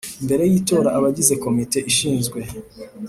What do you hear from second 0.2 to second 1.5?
Mbere y itora abagize